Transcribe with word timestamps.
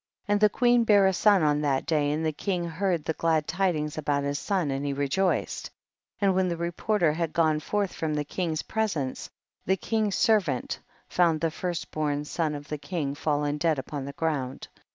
65. 0.23 0.29
And 0.33 0.41
the 0.41 0.49
queen 0.49 0.83
bare 0.83 1.05
a 1.05 1.13
son 1.13 1.43
on 1.43 1.61
that 1.61 1.85
day 1.85 2.09
and 2.09 2.25
the 2.25 2.31
king 2.31 2.65
heard 2.65 3.05
the 3.05 3.13
glad 3.13 3.47
tidings 3.47 3.99
about 3.99 4.23
his 4.23 4.39
son, 4.39 4.71
and 4.71 4.83
he 4.83 4.93
rejoiced, 4.93 5.69
and 6.19 6.33
when 6.33 6.47
the 6.49 6.57
reporter 6.57 7.13
had 7.13 7.33
gone 7.33 7.59
forth 7.59 7.93
from 7.93 8.15
the 8.15 8.23
king's 8.25 8.63
presence, 8.63 9.29
the 9.67 9.77
king's 9.77 10.15
servants 10.15 10.79
found 11.07 11.39
the 11.39 11.51
first 11.51 11.91
born 11.91 12.25
son 12.25 12.55
of 12.55 12.67
the 12.67 12.79
king 12.79 13.13
fallen 13.13 13.59
dead 13.59 13.77
upon 13.77 14.05
the 14.05 14.13
ground. 14.13 14.69